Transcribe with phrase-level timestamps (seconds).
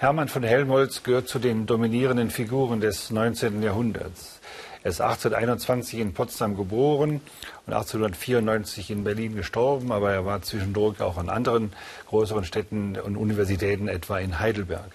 [0.00, 3.64] Hermann von Helmholtz gehört zu den dominierenden Figuren des 19.
[3.64, 4.38] Jahrhunderts.
[4.84, 7.20] Er ist 1821 in Potsdam geboren
[7.66, 11.72] und 1894 in Berlin gestorben, aber er war zwischendurch auch an anderen
[12.06, 14.92] größeren Städten und Universitäten, etwa in Heidelberg.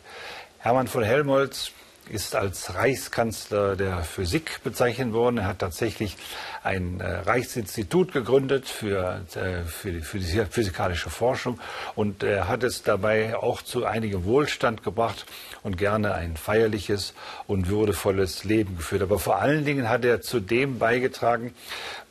[0.60, 1.74] Hermann von Helmholtz
[2.10, 5.38] ist als Reichskanzler der Physik bezeichnet worden.
[5.38, 6.18] Er hat tatsächlich
[6.64, 11.60] ein äh, Reichsinstitut gegründet für, äh, für, die, physikalische Forschung
[11.96, 15.26] und er hat es dabei auch zu einigem Wohlstand gebracht
[15.62, 17.14] und gerne ein feierliches
[17.48, 19.02] und würdevolles Leben geführt.
[19.02, 21.54] Aber vor allen Dingen hat er zu dem beigetragen,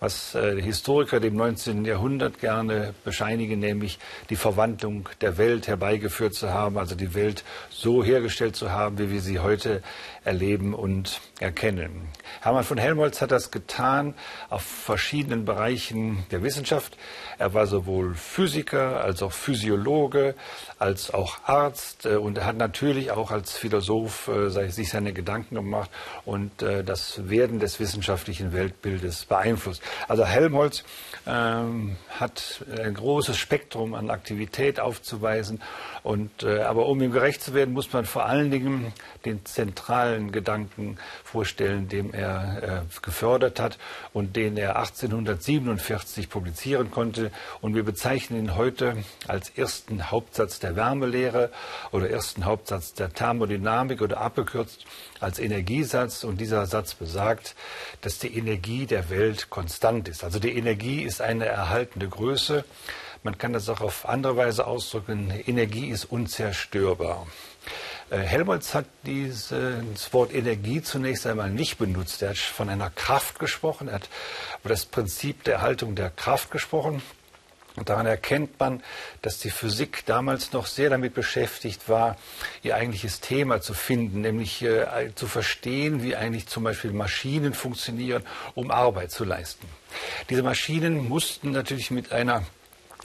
[0.01, 1.85] was äh, Historiker dem 19.
[1.85, 3.99] Jahrhundert gerne bescheinigen, nämlich
[4.31, 9.11] die Verwandlung der Welt herbeigeführt zu haben, also die Welt so hergestellt zu haben, wie
[9.11, 9.82] wir sie heute
[10.25, 12.09] erleben und erkennen.
[12.41, 14.15] Hermann von Helmholtz hat das getan
[14.51, 16.97] auf verschiedenen Bereichen der Wissenschaft.
[17.39, 20.35] Er war sowohl Physiker als auch Physiologe,
[20.79, 25.55] als auch Arzt äh, und er hat natürlich auch als Philosoph äh, sich seine Gedanken
[25.55, 25.91] gemacht
[26.25, 29.83] und äh, das Werden des wissenschaftlichen Weltbildes beeinflusst.
[30.09, 30.85] Also Helmholtz
[31.27, 35.61] ähm, hat ein großes Spektrum an Aktivität aufzuweisen
[36.03, 38.93] und aber um ihm gerecht zu werden, muss man vor allen Dingen
[39.25, 43.79] den zentralen Gedanken vorstellen, dem er gefördert hat
[44.13, 47.31] und den er 1847 publizieren konnte.
[47.61, 48.97] Und wir bezeichnen ihn heute
[49.29, 51.51] als ersten Hauptsatz der Wärmelehre
[51.91, 54.85] oder ersten Hauptsatz der Thermodynamik oder abgekürzt
[55.21, 56.25] als Energiesatz.
[56.25, 57.55] Und dieser Satz besagt,
[58.03, 60.23] dass die Energie der Welt konstant ist.
[60.23, 62.65] Also die Energie ist eine erhaltende Größe.
[63.23, 65.31] Man kann das auch auf andere Weise ausdrücken.
[65.47, 67.27] Energie ist unzerstörbar.
[68.13, 72.21] Äh, Helmholtz hat dieses Wort Energie zunächst einmal nicht benutzt.
[72.21, 74.09] Er hat von einer Kraft gesprochen, er hat
[74.61, 77.03] über das Prinzip der Erhaltung der Kraft gesprochen.
[77.75, 78.83] Und daran erkennt man,
[79.23, 82.19] dass die Physik damals noch sehr damit beschäftigt war,
[82.63, 88.25] ihr eigentliches Thema zu finden, nämlich äh, zu verstehen, wie eigentlich zum Beispiel Maschinen funktionieren,
[88.55, 89.67] um Arbeit zu leisten.
[90.29, 92.45] Diese Maschinen mussten natürlich mit einer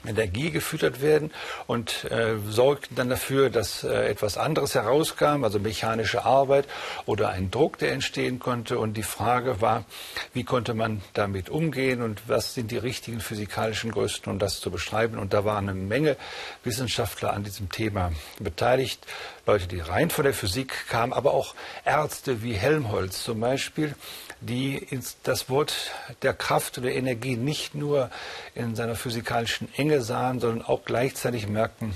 [0.06, 1.30] Energie gefüttert werden
[1.66, 6.66] und äh, sorgten dann dafür, dass äh, etwas anderes herauskam, also mechanische Arbeit
[7.06, 8.78] oder ein Druck, der entstehen konnte.
[8.78, 9.84] Und die Frage war,
[10.32, 14.70] wie konnte man damit umgehen und was sind die richtigen physikalischen Größen, um das zu
[14.70, 15.18] beschreiben.
[15.18, 16.16] Und da waren eine Menge
[16.64, 19.06] Wissenschaftler an diesem Thema beteiligt.
[19.46, 21.54] Leute, die rein von der Physik kamen, aber auch
[21.84, 23.94] Ärzte wie Helmholtz zum Beispiel,
[24.40, 24.86] die
[25.22, 28.10] das Wort der Kraft oder Energie nicht nur
[28.54, 31.94] in seiner physikalischen Enge sahen, sondern auch gleichzeitig merkten,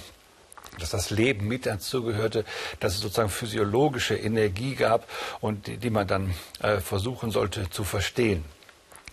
[0.78, 2.44] dass das Leben mit dazugehörte,
[2.80, 5.06] dass es sozusagen physiologische Energie gab
[5.40, 8.44] und die, die man dann äh, versuchen sollte zu verstehen.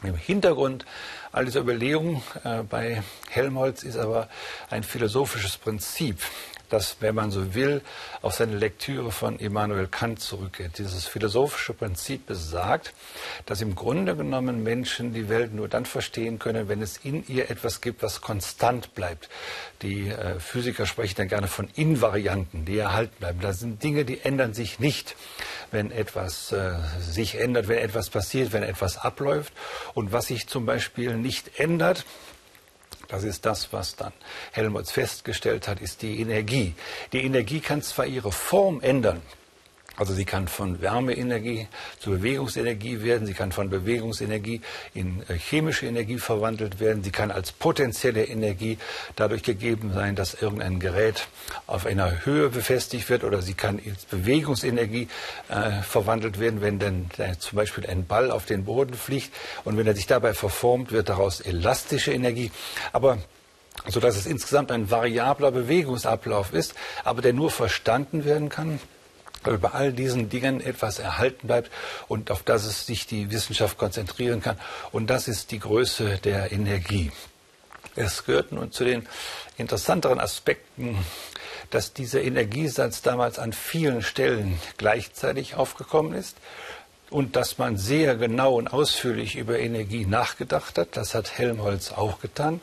[0.02, 0.86] Im Hintergrund
[1.32, 4.30] all dieser Überlegungen äh, bei Helmholtz ist aber
[4.70, 6.22] ein philosophisches Prinzip,
[6.70, 7.82] das, wenn man so will,
[8.22, 10.78] auf seine Lektüre von Immanuel Kant zurückgeht.
[10.78, 12.94] Dieses philosophische Prinzip besagt,
[13.46, 17.50] dass im Grunde genommen Menschen die Welt nur dann verstehen können, wenn es in ihr
[17.50, 19.30] etwas gibt, was konstant bleibt.
[19.82, 23.40] Die äh, Physiker sprechen dann gerne von Invarianten, die erhalten bleiben.
[23.42, 25.16] Das sind Dinge, die ändern sich nicht,
[25.72, 29.54] wenn etwas äh, sich ändert, wenn etwas passiert, wenn etwas abläuft.
[29.94, 32.06] Und was sich zum Beispiel nicht ändert,
[33.10, 34.14] das ist das, was dann
[34.52, 36.76] Helmholtz festgestellt hat, ist die Energie.
[37.12, 39.22] Die Energie kann zwar ihre Form ändern,
[40.00, 41.68] also sie kann von Wärmeenergie
[42.00, 44.62] zu Bewegungsenergie werden, sie kann von Bewegungsenergie
[44.94, 48.78] in äh, chemische Energie verwandelt werden, sie kann als potenzielle Energie
[49.18, 51.28] dadurch gegeben sein, dass irgendein Gerät
[51.68, 55.10] auf einer Höhe befestigt wird oder sie kann als Bewegungsenergie
[55.50, 59.32] äh, verwandelt werden, wenn dann äh, zum Beispiel ein Ball auf den Boden fliegt
[59.66, 62.52] und wenn er sich dabei verformt, wird daraus elastische Energie.
[62.94, 63.18] Aber
[63.88, 66.74] so dass es insgesamt ein variabler Bewegungsablauf ist,
[67.04, 68.80] aber der nur verstanden werden kann,
[69.44, 71.72] bei all diesen Dingen etwas erhalten bleibt
[72.08, 74.60] und auf das es sich die Wissenschaft konzentrieren kann.
[74.92, 77.12] Und das ist die Größe der Energie.
[77.96, 79.08] Es gehört nun zu den
[79.58, 80.98] interessanteren Aspekten,
[81.70, 86.38] dass dieser Energiesatz damals an vielen Stellen gleichzeitig aufgekommen ist
[87.10, 90.96] und dass man sehr genau und ausführlich über Energie nachgedacht hat.
[90.98, 92.62] Das hat Helmholtz auch getan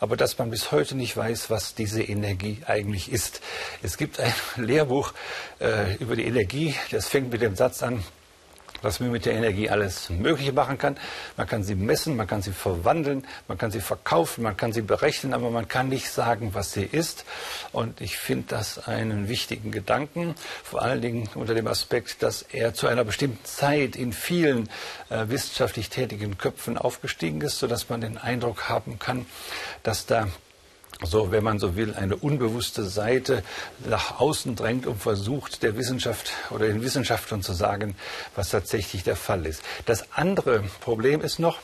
[0.00, 3.40] aber dass man bis heute nicht weiß, was diese Energie eigentlich ist.
[3.82, 5.12] Es gibt ein Lehrbuch
[5.60, 8.04] äh, über die Energie, das fängt mit dem Satz an,
[8.82, 10.96] was man mit der Energie alles Mögliche machen kann.
[11.36, 14.82] Man kann sie messen, man kann sie verwandeln, man kann sie verkaufen, man kann sie
[14.82, 17.24] berechnen, aber man kann nicht sagen, was sie ist.
[17.72, 22.74] Und ich finde das einen wichtigen Gedanken, vor allen Dingen unter dem Aspekt, dass er
[22.74, 24.68] zu einer bestimmten Zeit in vielen
[25.10, 29.26] äh, wissenschaftlich tätigen Köpfen aufgestiegen ist, sodass man den Eindruck haben kann,
[29.82, 30.28] dass da
[31.02, 33.42] so, wenn man so will, eine unbewusste Seite
[33.88, 37.94] nach außen drängt und versucht, der Wissenschaft oder den Wissenschaftlern zu sagen,
[38.34, 39.62] was tatsächlich der Fall ist.
[39.86, 41.58] Das andere Problem ist noch,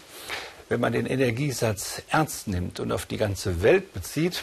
[0.69, 4.43] wenn man den Energiesatz ernst nimmt und auf die ganze Welt bezieht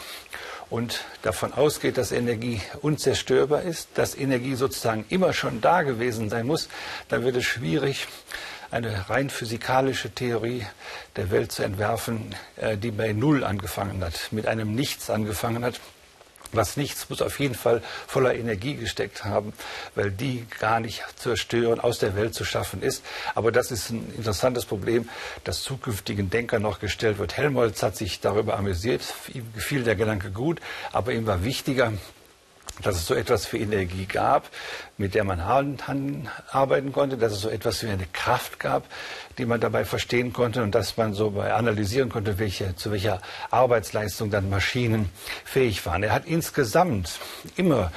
[0.70, 6.46] und davon ausgeht, dass Energie unzerstörbar ist, dass Energie sozusagen immer schon da gewesen sein
[6.48, 6.70] muss,
[7.10, 8.08] dann wird es schwierig,
[8.72, 10.66] eine rein physikalische Theorie
[11.18, 15.80] der Welt zu entwerfen, äh, die bei Null angefangen hat, mit einem Nichts angefangen hat.
[16.54, 19.54] Was nichts muss auf jeden Fall voller Energie gesteckt haben,
[19.96, 23.06] weil die gar nicht zerstören, aus der Welt zu schaffen ist.
[23.36, 25.08] Aber das ist ein interessantes Problem,
[25.46, 27.38] das zukünftigen Denkern noch gestellt wird.
[27.38, 29.02] Helmholtz hat sich darüber amüsiert,
[29.34, 30.60] ihm gefiel der Gedanke gut,
[30.92, 31.94] aber ihm war wichtiger,
[32.82, 34.50] dass es so etwas wie Energie gab,
[34.98, 38.86] mit der man arbeiten konnte, dass es so etwas wie eine Kraft gab,
[39.38, 44.30] die man dabei verstehen konnte und dass man so analysieren konnte, welche, zu welcher Arbeitsleistung
[44.32, 45.10] dann Maschinen
[45.44, 46.04] fähig waren.
[46.04, 47.20] Er hat insgesamt
[47.56, 47.92] immer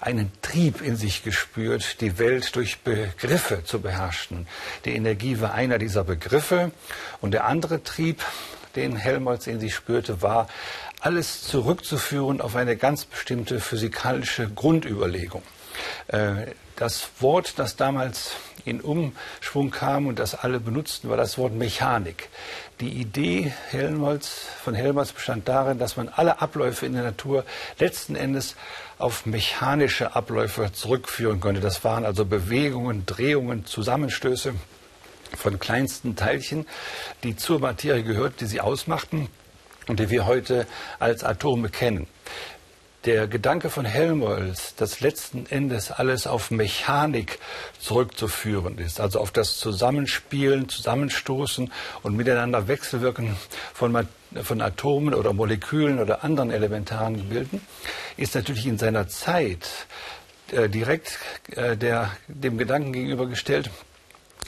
[0.00, 4.46] einen Trieb in sich gespürt, die Welt durch Begriffe zu beherrschen.
[4.84, 6.70] Die Energie war einer dieser Begriffe
[7.20, 8.22] und der andere Trieb,
[8.76, 10.46] den Helmholtz in sich spürte, war
[11.00, 15.42] alles zurückzuführen auf eine ganz bestimmte physikalische Grundüberlegung.
[16.08, 16.46] Äh,
[16.76, 18.32] das Wort, das damals
[18.64, 22.28] in Umschwung kam und das alle benutzten, war das Wort Mechanik.
[22.80, 27.44] Die Idee Helmholtz, von Helmholtz bestand darin, dass man alle Abläufe in der Natur
[27.78, 28.54] letzten Endes
[28.98, 31.60] auf mechanische Abläufe zurückführen konnte.
[31.60, 34.54] Das waren also Bewegungen, Drehungen, Zusammenstöße
[35.36, 36.66] von kleinsten Teilchen,
[37.24, 39.28] die zur Materie gehörten, die sie ausmachten
[39.88, 40.66] und die wir heute
[40.98, 42.06] als Atome kennen.
[43.04, 47.38] Der Gedanke von Helmholtz, dass letzten Endes alles auf Mechanik
[47.78, 53.36] zurückzuführen ist, also auf das Zusammenspielen, Zusammenstoßen und miteinander Wechselwirken
[53.72, 54.06] von,
[54.42, 57.60] von Atomen oder Molekülen oder anderen elementaren Gebilden,
[58.16, 59.68] ist natürlich in seiner Zeit
[60.50, 61.18] äh, direkt
[61.52, 63.70] äh, der, dem Gedanken gegenübergestellt,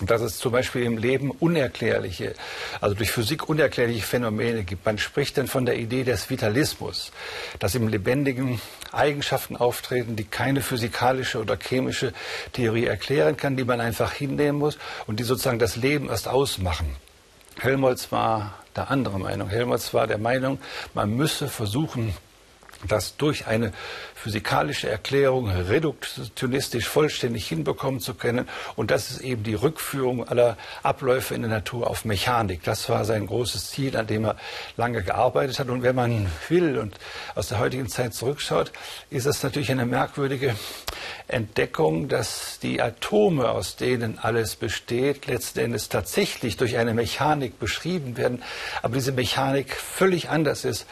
[0.00, 2.34] dass es zum Beispiel im Leben unerklärliche,
[2.80, 4.84] also durch Physik unerklärliche Phänomene gibt.
[4.86, 7.12] Man spricht dann von der Idee des Vitalismus,
[7.58, 8.60] dass im Lebendigen
[8.92, 12.12] Eigenschaften auftreten, die keine physikalische oder chemische
[12.52, 16.96] Theorie erklären kann, die man einfach hinnehmen muss und die sozusagen das Leben erst ausmachen.
[17.58, 19.48] Helmholtz war der andere Meinung.
[19.48, 20.58] Helmholtz war der Meinung,
[20.94, 22.14] man müsse versuchen,
[22.88, 23.72] das durch eine
[24.20, 28.46] physikalische Erklärung reduktionistisch vollständig hinbekommen zu können.
[28.76, 32.62] Und das ist eben die Rückführung aller Abläufe in der Natur auf Mechanik.
[32.62, 34.36] Das war sein großes Ziel, an dem er
[34.76, 35.70] lange gearbeitet hat.
[35.70, 36.96] Und wenn man will und
[37.34, 38.72] aus der heutigen Zeit zurückschaut,
[39.08, 40.54] ist es natürlich eine merkwürdige
[41.26, 48.16] Entdeckung, dass die Atome, aus denen alles besteht, letzten Endes tatsächlich durch eine Mechanik beschrieben
[48.16, 48.42] werden,
[48.82, 50.86] aber diese Mechanik völlig anders ist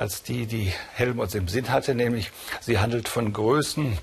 [0.00, 2.30] als die, die Helmholtz im Sinn hatte, nämlich
[2.60, 3.98] sie handelt von Größen,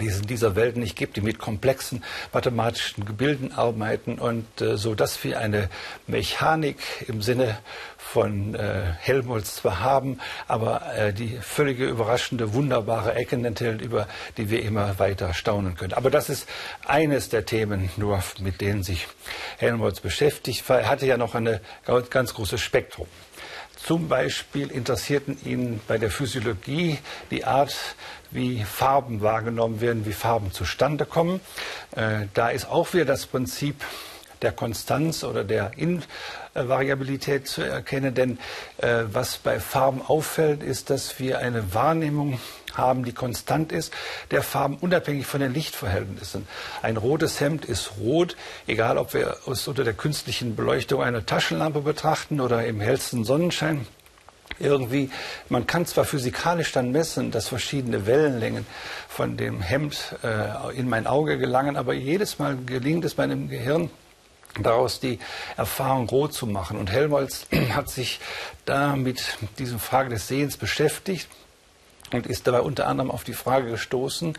[0.00, 2.02] die es in dieser Welt nicht gibt, die mit komplexen
[2.32, 5.68] mathematischen Gebilden arbeiten und äh, so dass wir eine
[6.06, 6.78] Mechanik
[7.08, 7.58] im Sinne
[7.98, 10.18] von äh, Helmholtz zwar haben,
[10.48, 15.92] aber äh, die völlige überraschende, wunderbare Ecken enthält, über die wir immer weiter staunen können.
[15.94, 16.48] Aber das ist
[16.86, 19.06] eines der Themen nur, mit denen sich
[19.58, 20.68] Helmholtz beschäftigt.
[20.68, 21.60] Er hatte ja noch ein
[22.10, 23.06] ganz großes Spektrum.
[23.84, 26.98] Zum Beispiel interessierten ihn bei der Physiologie
[27.32, 27.74] die Art,
[28.30, 31.40] wie Farben wahrgenommen werden, wie Farben zustande kommen.
[31.96, 33.84] Äh, da ist auch wieder das Prinzip
[34.42, 38.14] der Konstanz oder der Invariabilität zu erkennen.
[38.14, 38.38] Denn
[38.78, 42.40] äh, was bei Farben auffällt, ist, dass wir eine Wahrnehmung
[42.74, 43.92] haben, die konstant ist,
[44.30, 46.46] der Farben unabhängig von den Lichtverhältnissen.
[46.82, 51.80] Ein rotes Hemd ist rot, egal ob wir es unter der künstlichen Beleuchtung einer Taschenlampe
[51.80, 53.86] betrachten oder im hellsten Sonnenschein.
[54.58, 55.10] Irgendwie,
[55.48, 58.66] man kann zwar physikalisch dann messen, dass verschiedene Wellenlängen
[59.08, 63.90] von dem Hemd äh, in mein Auge gelangen, aber jedes Mal gelingt es meinem Gehirn,
[64.60, 65.18] daraus die
[65.56, 66.78] Erfahrung rot zu machen.
[66.78, 68.20] Und Helmholtz hat sich
[68.64, 71.28] da mit diesem Frage des Sehens beschäftigt
[72.12, 74.36] und ist dabei unter anderem auf die Frage gestoßen,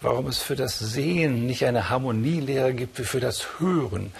[0.00, 4.12] warum es für das Sehen nicht eine Harmonielehre gibt wie für das Hören.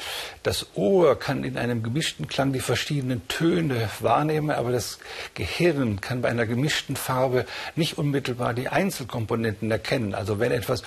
[0.43, 4.99] Das Ohr kann in einem gemischten Klang die verschiedenen Töne wahrnehmen, aber das
[5.35, 10.15] Gehirn kann bei einer gemischten Farbe nicht unmittelbar die Einzelkomponenten erkennen.
[10.15, 10.83] Also wenn etwas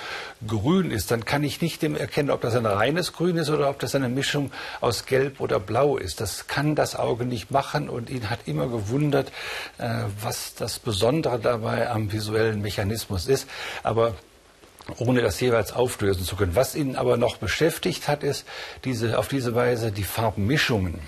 [0.48, 3.80] grün ist, dann kann ich nicht erkennen, ob das ein reines Grün ist oder ob
[3.80, 6.22] das eine Mischung aus Gelb oder Blau ist.
[6.22, 9.32] Das kann das Auge nicht machen und ihn hat immer gewundert,
[9.78, 13.48] äh, was das Besondere dabei am visuellen Mechanismus ist.
[13.84, 14.16] Aber
[14.98, 16.56] ohne das jeweils auflösen zu können.
[16.56, 18.46] Was ihn aber noch beschäftigt hat, ist
[18.86, 21.00] diese, auf diese Weise die Farbmischungen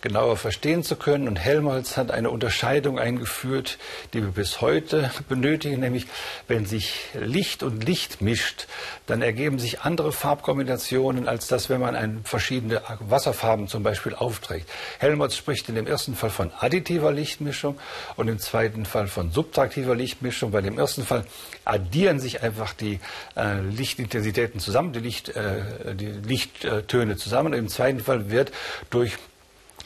[0.00, 1.28] genauer verstehen zu können.
[1.28, 3.78] Und Helmholtz hat eine Unterscheidung eingeführt,
[4.12, 6.06] die wir bis heute benötigen, nämlich
[6.48, 8.66] wenn sich Licht und Licht mischt,
[9.06, 14.68] dann ergeben sich andere Farbkombinationen, als das, wenn man ein, verschiedene Wasserfarben zum Beispiel aufträgt.
[14.98, 17.78] Helmholtz spricht in dem ersten Fall von additiver Lichtmischung
[18.16, 20.50] und im zweiten Fall von subtraktiver Lichtmischung.
[20.50, 21.24] Bei dem ersten Fall
[21.64, 23.00] addieren sich einfach die
[23.36, 27.52] äh, Lichtintensitäten zusammen, die, Licht, äh, die Lichttöne zusammen.
[27.52, 28.52] Und Im zweiten Fall wird
[28.90, 29.18] durch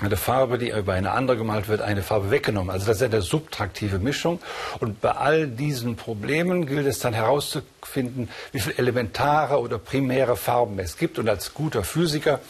[0.00, 2.70] eine Farbe, die über eine andere gemalt wird, eine Farbe weggenommen.
[2.70, 4.40] Also das ist eine subtraktive Mischung.
[4.80, 10.78] Und bei all diesen Problemen gilt es dann herauszufinden, wie viele elementare oder primäre Farben
[10.80, 11.18] es gibt.
[11.20, 12.40] Und als guter Physiker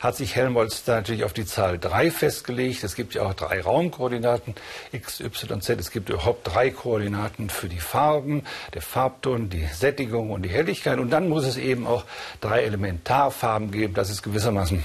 [0.00, 2.82] hat sich Helmholtz da natürlich auf die Zahl 3 festgelegt.
[2.82, 4.54] Es gibt ja auch drei Raumkoordinaten,
[4.92, 5.78] x, y, z.
[5.78, 10.98] Es gibt überhaupt drei Koordinaten für die Farben, der Farbton, die Sättigung und die Helligkeit.
[10.98, 12.04] Und dann muss es eben auch
[12.40, 13.92] drei Elementarfarben geben.
[13.92, 14.82] Das ist gewissermaßen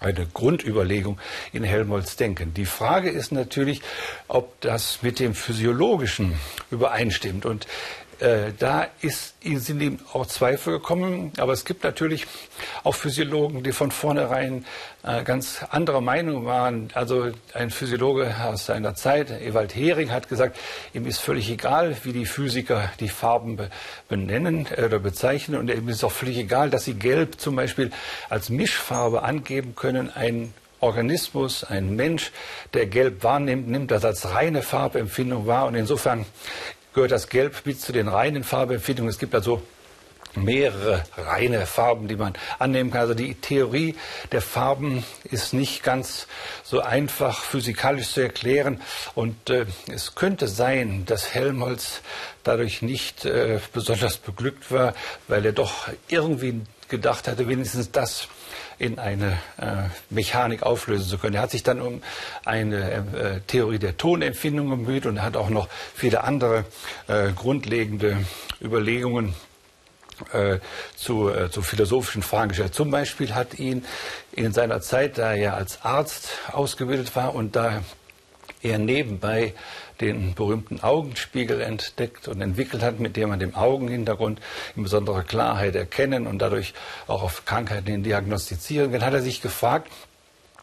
[0.00, 1.18] eine Grundüberlegung
[1.52, 2.54] in Helmholtz Denken.
[2.54, 3.82] Die Frage ist natürlich,
[4.28, 6.34] ob das mit dem Physiologischen
[6.70, 7.46] übereinstimmt.
[7.46, 7.66] Und
[8.20, 11.32] äh, da ist, sind ihm auch Zweifel gekommen.
[11.38, 12.26] Aber es gibt natürlich
[12.84, 14.64] auch Physiologen, die von vornherein
[15.04, 16.88] äh, ganz anderer Meinung waren.
[16.94, 20.58] Also ein Physiologe aus seiner Zeit, Ewald Hering, hat gesagt,
[20.94, 23.70] ihm ist völlig egal, wie die Physiker die Farben be
[24.08, 25.58] benennen äh, oder bezeichnen.
[25.58, 27.90] Und ihm ist auch völlig egal, dass sie Gelb zum Beispiel
[28.28, 30.10] als Mischfarbe angeben können.
[30.10, 32.30] Ein Organismus, ein Mensch,
[32.72, 35.66] der Gelb wahrnimmt, nimmt das als reine Farbempfindung wahr.
[35.66, 36.24] Und insofern
[36.98, 39.08] gehört das Gelb mit zu den reinen Farbempfindungen.
[39.08, 39.62] Es gibt also
[40.44, 43.02] mehrere reine Farben, die man annehmen kann.
[43.02, 43.96] Also die Theorie
[44.32, 46.26] der Farben ist nicht ganz
[46.62, 48.80] so einfach physikalisch zu erklären.
[49.14, 52.00] Und äh, es könnte sein, dass Helmholtz
[52.44, 54.94] dadurch nicht äh, besonders beglückt war,
[55.26, 58.28] weil er doch irgendwie gedacht hatte, wenigstens das
[58.78, 61.34] in eine äh, Mechanik auflösen zu können.
[61.34, 62.02] Er hat sich dann um
[62.44, 66.64] eine äh, Theorie der Tonempfindung bemüht und hat auch noch viele andere
[67.08, 68.24] äh, grundlegende
[68.62, 69.34] Überlegungen
[70.32, 70.58] äh,
[70.96, 72.74] zu, äh, zu philosophischen Fragen gestellt.
[72.74, 73.84] Zum Beispiel hat ihn
[74.32, 77.82] in seiner Zeit, da er als Arzt ausgebildet war und da
[78.62, 79.54] er nebenbei
[80.00, 84.40] den berühmten Augenspiegel entdeckt und entwickelt hat, mit dem man den Augenhintergrund
[84.76, 86.74] in besonderer Klarheit erkennen und dadurch
[87.06, 89.90] auch auf Krankheiten diagnostizieren kann, hat er sich gefragt,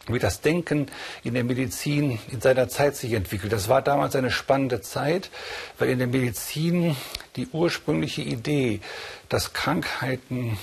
[0.07, 0.87] wie das Denken
[1.23, 3.51] in der Medizin in seiner Zeit sich entwickelt.
[3.51, 5.29] Das war damals eine spannende Zeit,
[5.79, 6.95] weil in der Medizin
[7.35, 8.81] die ursprüngliche Idee,
[9.29, 10.57] dass Krankheiten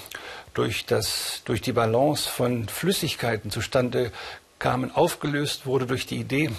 [0.54, 4.12] durch, das, durch die Balance von Flüssigkeiten zustande
[4.58, 6.50] kamen, aufgelöst wurde durch die Idee,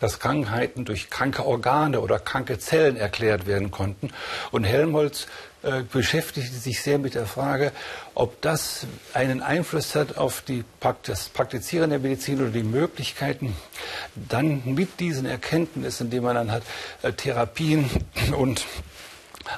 [0.00, 4.10] dass Krankheiten durch kranke Organe oder kranke Zellen erklärt werden konnten.
[4.50, 5.26] Und Helmholtz
[5.62, 7.72] äh, beschäftigte sich sehr mit der Frage,
[8.14, 10.64] ob das einen Einfluss hat auf die,
[11.02, 13.54] das Praktizieren der Medizin oder die Möglichkeiten,
[14.14, 16.62] dann mit diesen Erkenntnissen, die man dann hat,
[17.02, 17.90] äh, Therapien
[18.36, 18.64] und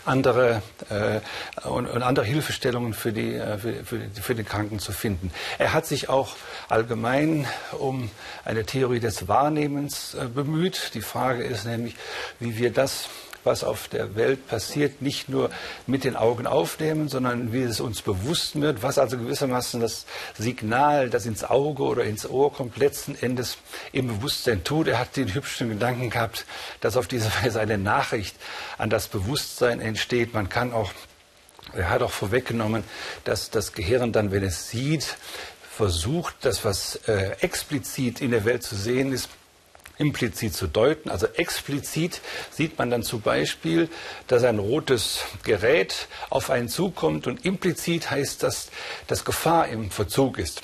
[0.04, 1.20] andere äh,
[1.68, 5.32] und, und, andere Hilfestellungen für die, äh, für, für, für, den Kranken zu finden.
[5.58, 6.36] Er hat sich auch
[6.68, 7.46] allgemein
[7.78, 8.10] um
[8.44, 10.92] eine Theorie des Wahrnehmens äh, bemüht.
[10.94, 11.96] Die Frage ist nämlich,
[12.40, 13.08] wie wir das
[13.44, 15.50] was auf der Welt passiert, nicht nur
[15.86, 20.06] mit den Augen aufnehmen, sondern wie es uns bewusst wird, was also gewissermaßen das
[20.38, 23.58] Signal, das ins Auge oder ins Ohr kommt, letzten Endes
[23.92, 24.88] im Bewusstsein tut.
[24.88, 26.46] Er hat den hübschen Gedanken gehabt,
[26.80, 28.36] dass auf diese Weise eine Nachricht
[28.78, 30.34] an das Bewusstsein entsteht.
[30.34, 30.92] Man kann auch,
[31.72, 32.84] er hat auch vorweggenommen,
[33.24, 35.16] dass das Gehirn dann, wenn es sieht,
[35.70, 39.30] versucht, das, was äh, explizit in der Welt zu sehen ist,
[40.02, 41.08] implizit zu deuten.
[41.08, 43.88] Also explizit sieht man dann zum Beispiel,
[44.26, 48.70] dass ein rotes Gerät auf einen zukommt und implizit heißt das,
[49.06, 50.62] dass Gefahr im Verzug ist.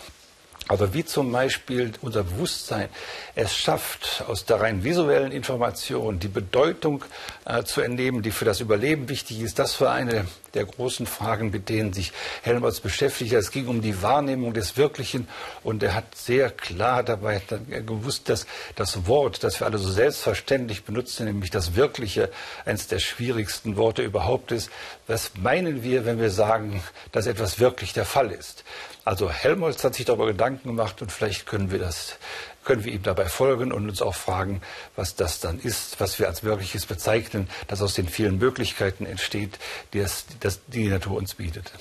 [0.68, 2.90] Also wie zum Beispiel unser Bewusstsein
[3.34, 7.04] es schafft, aus der rein visuellen Information die Bedeutung
[7.46, 9.58] äh, zu entnehmen, die für das Überleben wichtig ist.
[9.58, 13.32] Das war eine der großen Fragen, mit denen sich Helmholtz beschäftigt.
[13.32, 15.28] Es ging um die Wahrnehmung des Wirklichen
[15.62, 17.40] und er hat sehr klar dabei
[17.87, 22.30] gewusst, dass das Wort, das wir alle so selbstverständlich benutzen, nämlich das Wirkliche,
[22.64, 24.70] eines der schwierigsten Worte überhaupt ist.
[25.06, 26.82] Was meinen wir, wenn wir sagen,
[27.12, 28.64] dass etwas wirklich der Fall ist?
[29.09, 32.19] Also Helmholtz hat sich darüber Gedanken gemacht und vielleicht können wir das
[32.62, 34.61] können wir ihm dabei folgen und uns auch fragen,
[34.97, 39.59] was das dann ist, was wir als Wirkliches bezeichnen, das aus den vielen Möglichkeiten entsteht,
[39.95, 41.73] die, es, das, die die Natur uns bietet.